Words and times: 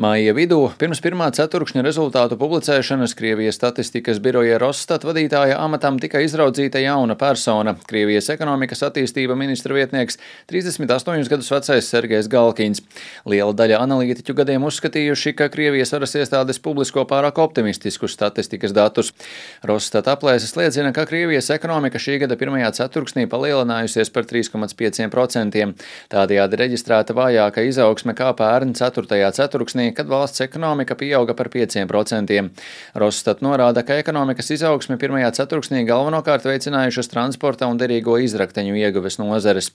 Māja 0.00 0.32
vidū, 0.32 0.62
pirms 0.80 1.02
pirmā 1.04 1.26
ceturkšņa 1.36 1.82
rezultātu 1.84 2.38
publicēšanas 2.40 3.12
Krievijas 3.18 3.58
statistikas 3.58 4.16
biroja 4.24 4.56
Rosstat 4.56 5.02
vadītāja 5.04 5.58
amatam 5.60 5.98
tika 6.00 6.22
izraudzīta 6.24 6.80
jauna 6.80 7.18
persona- 7.20 7.74
Krievijas 7.90 8.30
ekonomikas 8.32 8.80
attīstība 8.86 9.36
ministra 9.36 9.76
vietnieks 9.76 10.16
38 10.48 11.28
gadus 11.28 11.50
vecais 11.52 11.84
Sergejs 11.84 12.30
Galkins. 12.32 12.80
Liela 13.26 13.52
daļa 13.52 13.82
analītiķu 13.84 14.34
gadiem 14.38 14.64
uzskatījuši, 14.64 15.34
ka 15.36 15.50
Krievijas 15.50 15.92
varas 15.92 16.16
iestādes 16.16 16.62
publisko 16.62 17.04
pārāk 17.04 17.36
optimistiskus 17.36 18.16
statistikas 18.16 18.72
datus. 18.72 19.12
Rosstat 19.62 20.06
aplēses 20.06 20.56
liecina, 20.56 20.94
ka 20.94 21.04
Krievijas 21.04 21.50
ekonomika 21.50 21.98
šī 21.98 22.20
gada 22.20 22.36
pirmajā 22.36 22.72
ceturksnī 22.72 23.28
palielinājusies 23.28 24.10
par 24.10 24.24
3,5%. 24.24 25.74
Tādējādi 26.08 26.56
reģistrēta 26.56 27.12
vājāka 27.12 27.68
izaugsme 27.68 28.14
kā 28.14 28.32
pērn 28.32 28.72
4. 28.72 29.32
ceturksnī 29.36 29.89
kad 29.96 30.08
valsts 30.10 30.42
ekonomika 30.44 30.96
pieauga 30.98 31.34
par 31.38 31.50
5%. 31.52 32.38
Rosstat 33.00 33.42
norāda, 33.44 33.84
ka 33.86 33.98
ekonomikas 34.00 34.50
izaugsme 34.56 34.98
pirmajā 35.00 35.30
ceturksnī 35.40 35.82
galvenokārt 35.88 36.46
veicinājušas 36.48 37.10
transporta 37.12 37.68
un 37.70 37.78
derīgo 37.80 38.16
izrakteņu 38.24 38.76
ieguves 38.80 39.18
nozares. 39.20 39.70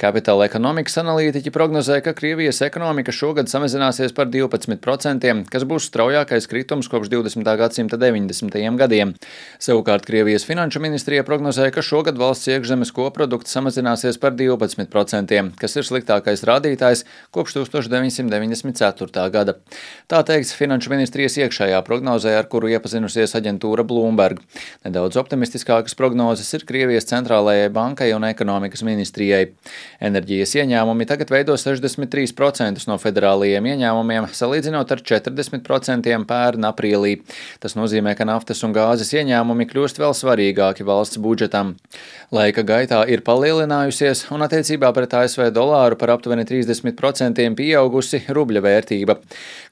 Kapitāla 0.00 0.48
ekonomikas 0.50 0.98
analītiķi 1.02 1.52
prognozē, 1.54 2.00
ka 2.04 2.14
Krievijas 2.16 2.62
ekonomika 2.66 3.14
šogad 3.14 3.50
samazināsies 3.52 4.14
par 4.16 4.30
12%, 4.32 5.44
kas 5.52 5.66
būs 5.68 5.90
straujākais 5.90 6.48
kritums 6.50 6.90
kopš 6.92 7.10
20. 7.12 7.52
gadsimta 7.60 7.98
90. 8.00 8.58
gadiem. 8.80 9.14
Savukārt 9.62 10.06
Krievijas 10.08 10.46
finanšu 10.48 10.82
ministrija 10.82 11.24
prognozē, 11.26 11.68
ka 11.74 11.84
šogad 11.84 12.18
valsts 12.20 12.50
iekšzemes 12.50 12.92
koprodukts 12.96 13.54
samazināsies 13.56 14.18
par 14.20 14.34
12%, 14.36 15.42
kas 15.60 15.76
ir 15.76 15.86
sliktākais 15.86 16.44
rādītājs 16.46 17.04
kopš 17.34 17.58
1994. 17.60 19.30
gada 19.32 19.45
gada. 19.46 19.58
Tā 20.06 20.20
teikts 20.22 20.54
Finanšu 20.54 20.92
ministrijas 20.92 21.34
iekšējā 21.40 21.80
prognozē, 21.86 22.36
ar 22.38 22.46
kuru 22.50 22.68
iepazinusies 22.70 23.34
aģentūra 23.34 23.82
Bloomberg. 23.86 24.38
Nedaudz 24.86 25.18
optimistiskākas 25.18 25.96
prognozes 25.98 26.52
ir 26.54 26.62
Krievijas 26.66 27.08
centrālajai 27.10 27.72
bankai 27.74 28.12
un 28.14 28.26
ekonomikas 28.28 28.84
ministrijai. 28.86 29.48
Enerģijas 30.00 30.54
ieņēmumi 30.60 31.08
tagad 31.10 31.32
veido 31.34 31.56
63% 31.58 32.86
no 32.86 32.98
federālajiem 33.02 33.66
ieņēmumiem, 33.72 34.28
salīdzinot 34.30 34.94
ar 34.94 35.02
40% 35.10 36.14
pērn 36.26 36.70
aprīlī. 36.70 37.16
Tas 37.58 37.74
nozīmē, 37.78 38.14
ka 38.14 38.28
naftas 38.28 38.62
un 38.62 38.74
gāzes 38.76 39.10
ieņēmumi 39.10 39.66
kļūst 39.72 39.98
vēl 40.02 40.14
svarīgāki 40.14 40.86
valsts 40.86 41.18
budžetam. 41.18 41.74
Laika 42.30 42.62
gaitā 42.66 43.02
ir 43.10 43.26
palielinājusies 43.26 44.28
un 44.34 44.46
attiecībā 44.46 44.92
pret 44.94 45.18
ASV 45.18 45.50
dolāru 45.54 45.98
par 45.98 46.14
aptuveni 46.14 46.46
30% 46.46 47.42
pieaugusi 47.58 48.22
rubļa 48.30 48.62
vērtība. 48.62 49.18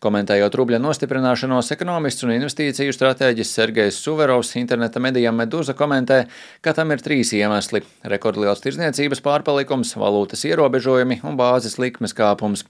Komentējot 0.04 0.56
rubļa 0.58 0.80
nostiprināšanos, 0.82 1.70
ekonomists 1.74 2.26
un 2.26 2.34
investīciju 2.34 2.92
stratēģis 2.94 3.52
Sergejs 3.56 4.00
Suverovs 4.04 4.54
interneta 4.60 5.00
medijām 5.02 5.38
Meduza 5.40 5.74
komentē, 5.78 6.24
ka 6.60 6.74
tam 6.76 6.92
ir 6.92 7.02
trīs 7.04 7.32
iemesli- 7.36 7.82
rekordliels 8.12 8.60
tirzniecības 8.64 9.22
pārpalikums, 9.24 9.94
valūtas 9.96 10.44
ierobežojumi 10.44 11.20
un 11.24 11.36
bāzes 11.36 11.78
likmes 11.78 12.12
kāpums. 12.12 12.64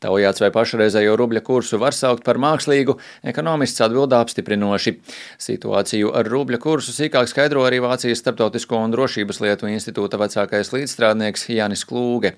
Taujāts 0.00 0.40
vai 0.40 0.50
pašreizējo 0.50 1.16
rubļa 1.18 1.42
kursu 1.42 1.78
var 1.78 1.92
saukt 1.92 2.24
par 2.24 2.36
mākslīgu, 2.36 2.98
ekonomists 3.24 3.80
atbild 3.80 4.12
apstiprinoši. 4.12 4.98
Situāciju 5.38 6.14
ar 6.14 6.24
rubļa 6.24 6.58
kursu 6.58 6.92
sīkāk 6.92 7.28
skaidro 7.28 7.64
arī 7.68 7.80
Vācijas 7.80 8.22
starptautisko 8.24 8.84
un 8.84 8.92
drošības 8.92 9.40
lietu 9.44 9.70
institūta 9.70 10.20
vecākais 10.20 10.72
līdzstrādnieks 10.72 11.48
Jānis 11.52 11.84
Klūge. 11.84 12.36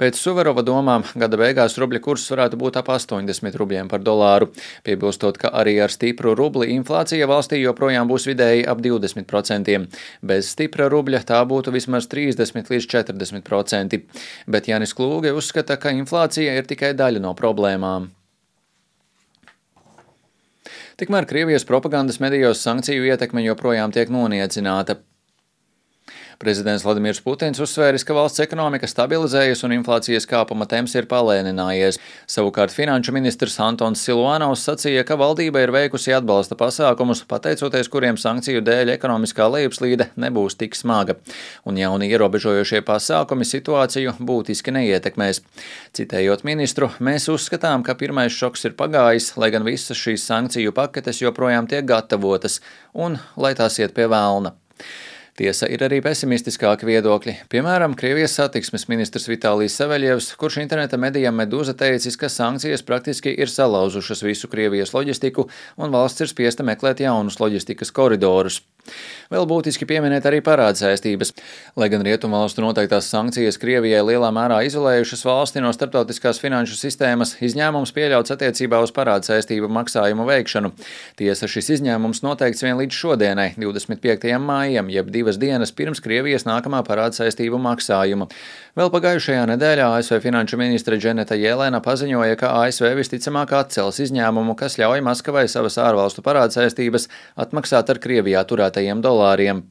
Pēc 0.00 0.16
Suverova 0.16 0.62
domām 0.64 1.02
gada 1.20 1.36
beigās 1.36 1.74
rubļa 1.76 1.98
kurs 2.00 2.22
varētu 2.32 2.56
būt 2.60 2.78
ap 2.80 2.86
80 2.94 3.56
rubļiem 3.60 3.88
par 3.90 4.00
dolāru, 4.00 4.46
piebilstot, 4.86 5.36
ka 5.42 5.50
arī 5.60 5.74
ar 5.84 5.92
stipru 5.92 6.32
rubli 6.38 6.70
inflācija 6.72 7.28
valstī 7.28 7.58
joprojām 7.60 8.08
būs 8.08 8.24
vidēji 8.30 8.64
ap 8.72 8.80
20%. 8.80 9.76
Bez 10.24 10.54
stipra 10.54 10.86
rubļa 10.88 11.20
tā 11.28 11.42
būtu 11.50 11.74
vismaz 11.74 12.08
30 12.08 12.72
līdz 12.72 12.88
40%, 12.94 14.00
bet 14.48 14.72
Jānis 14.72 14.96
Klūge 14.96 15.34
uzskata, 15.36 15.76
ka 15.76 15.92
inflācija 15.92 16.56
ir 16.56 16.70
tikai 16.70 16.94
daļa 16.96 17.20
no 17.20 17.34
problēmām. 17.36 18.08
Tikmēr 21.00 21.28
Krievijas 21.28 21.68
propagandas 21.68 22.22
medijos 22.24 22.64
sankciju 22.64 23.04
ietekme 23.08 23.44
joprojām 23.44 23.92
tiek 23.92 24.08
noniecināta. 24.12 24.98
Prezidents 26.40 26.80
Vladimirs 26.86 27.18
Putins 27.20 27.58
uzsvēris, 27.60 28.00
ka 28.08 28.14
valsts 28.16 28.40
ekonomika 28.40 28.88
stabilizējas 28.88 29.60
un 29.66 29.74
inflācijas 29.74 30.24
kāpuma 30.24 30.64
temps 30.64 30.94
ir 30.96 31.04
palēninājies. 31.10 31.98
Savukārt 32.32 32.72
finanšu 32.72 33.12
ministrs 33.12 33.58
Antons 33.60 34.00
Silvanovs 34.06 34.62
sacīja, 34.64 35.02
ka 35.04 35.18
valdība 35.20 35.60
ir 35.60 35.72
veikusi 35.74 36.14
atbalsta 36.16 36.56
pasākumus, 36.56 37.20
pateicoties 37.28 37.92
kuriem 37.92 38.16
sankciju 38.16 38.62
dēļ 38.64 38.94
ekonomiskā 38.94 39.50
lejupslīde 39.52 40.06
nebūs 40.24 40.56
tik 40.62 40.80
smaga, 40.80 41.18
un 41.68 41.76
jauni 41.76 42.08
ierobežojošie 42.08 42.80
pasākumi 42.88 43.44
situāciju 43.44 44.16
būtiski 44.16 44.72
neietekmēs. 44.78 45.42
Citējot 45.92 46.48
ministru, 46.48 46.88
mēs 47.04 47.28
uzskatām, 47.28 47.84
ka 47.84 47.98
pirmais 48.00 48.32
šoks 48.32 48.64
ir 48.70 48.78
pagājis, 48.80 49.34
lai 49.36 49.52
gan 49.52 49.68
visas 49.68 50.00
šīs 50.00 50.24
sankciju 50.32 50.72
paketes 50.72 51.20
joprojām 51.20 51.68
tiek 51.68 51.84
gatavotas, 51.84 52.62
un 52.96 53.20
lai 53.36 53.52
tās 53.60 53.76
iet 53.84 53.92
pie 53.92 54.08
vēlna. 54.08 54.56
Tiesa 55.40 55.64
ir 55.72 55.80
arī 55.80 56.02
pesimistiskāki 56.04 56.84
viedokļi. 56.84 57.32
Piemēram, 57.48 57.94
Krievijas 57.96 58.34
satiksmes 58.36 58.82
ministrs 58.92 59.24
Vitālijas 59.30 59.78
Saveļevs, 59.80 60.34
kurš 60.36 60.58
interneta 60.60 60.98
medijām 61.00 61.40
Medūza 61.40 61.72
teicis, 61.80 62.18
ka 62.20 62.28
sankcijas 62.28 62.84
praktiski 62.84 63.32
ir 63.32 63.48
salauzušas 63.48 64.20
visu 64.26 64.50
Krievijas 64.52 64.92
loģistiku 64.92 65.46
un 65.80 65.96
valsts 65.96 66.26
ir 66.26 66.28
spiesta 66.28 66.66
meklēt 66.68 67.00
jaunus 67.06 67.40
loģistikas 67.40 67.88
koridorus. 67.96 68.60
Vēl 69.30 69.46
būtiski 69.46 69.86
pieminēt 69.86 70.24
arī 70.26 70.40
parādsaistības. 70.42 71.32
Lai 71.78 71.88
gan 71.92 72.02
rietumvalstu 72.06 72.64
noteiktās 72.64 73.10
sankcijas 73.12 73.58
Krievijai 73.62 74.02
lielā 74.06 74.30
mērā 74.34 74.60
izolējušas 74.66 75.22
valsti 75.26 75.62
no 75.62 75.70
starptautiskās 75.74 76.40
finanšu 76.42 76.78
sistēmas, 76.78 77.36
izņēmums 77.44 77.94
pieļauts 77.94 78.34
attiecībā 78.34 78.80
uz 78.82 78.92
parādsaistību 78.96 79.70
maksājumu 79.70 80.26
veikšanu. 80.28 80.72
Tiesa 81.20 81.48
šis 81.50 81.70
izņēmums 81.76 82.24
noteikts 82.26 82.64
vien 82.66 82.78
līdz 82.80 82.98
šodienai, 83.02 83.48
25. 83.60 84.34
maijam, 84.42 84.90
jeb 84.90 85.12
divas 85.30 85.38
dienas 85.38 85.72
pirms 85.72 86.00
Krievijas 86.02 86.44
nākamā 86.44 86.82
parādsaistību 86.86 87.58
maksājuma. 87.62 88.26
Vēl 88.76 88.90
pagājušajā 88.90 89.46
nedēļā 89.52 89.86
ASV 89.98 90.20
finanšu 90.24 90.58
ministre 90.58 90.98
Dženeta 90.98 91.36
Jēlēna 91.38 91.80
paziņoja, 91.80 92.36
ka 92.36 92.54
ASV 92.64 92.94
visticamāk 92.98 93.52
atcels 93.52 94.00
izņēmumu, 94.00 94.56
kas 94.56 94.78
ļauj 94.78 95.02
Maskavai 95.06 95.46
savas 95.48 95.78
ārvalstu 95.78 96.22
parādsaistības 96.22 97.08
atmaksāt 97.36 97.90
ar 97.90 97.98
Krievijā 97.98 98.42
turētajiem 98.44 99.02
dolāriem. 99.02 99.62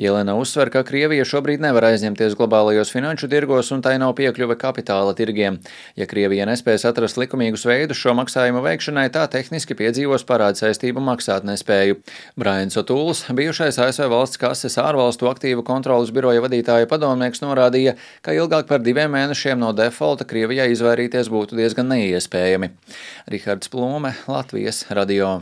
Jelena 0.00 0.34
uzsver, 0.40 0.70
ka 0.72 0.82
Krievija 0.86 1.24
šobrīd 1.28 1.60
nevar 1.62 1.86
aizņemties 1.90 2.36
globālajos 2.38 2.92
finanšu 2.94 3.28
tirgos 3.32 3.70
un 3.74 3.82
tai 3.84 3.98
nav 4.00 4.14
piekļuve 4.18 4.56
kapitāla 4.60 5.12
tirgiem. 5.18 5.58
Ja 5.98 6.06
Krievija 6.08 6.46
nespēs 6.48 6.86
atrast 6.88 7.20
likumīgus 7.20 7.66
veidus 7.68 8.00
šo 8.00 8.14
maksājumu 8.16 8.62
veikšanai, 8.64 9.08
tā 9.12 9.26
tehniski 9.32 9.76
piedzīvos 9.78 10.24
parāda 10.28 10.62
saistību 10.62 11.04
maksāt 11.04 11.46
nespēju. 11.48 12.00
Brians 12.40 12.78
Otūls, 12.80 13.26
bijušais 13.36 13.80
ASV 13.84 14.08
valsts 14.12 14.40
kases 14.40 14.78
ārvalstu 14.80 15.28
aktīvu 15.30 15.66
kontrolas 15.68 16.12
biroja 16.14 16.44
vadītāja 16.44 16.88
padomnieks, 16.90 17.44
norādīja, 17.44 17.96
ka 18.24 18.36
ilgāk 18.36 18.68
par 18.70 18.84
diviem 18.84 19.12
mēnešiem 19.12 19.60
no 19.60 19.74
defaulta 19.76 20.28
Krievijai 20.28 20.70
izvairīties 20.72 21.32
būtu 21.32 21.60
diezgan 21.60 21.92
neiespējami. 21.92 22.72
Rihards 23.32 23.72
Plūme, 23.72 24.16
Latvijas 24.30 24.86
radio. 24.90 25.40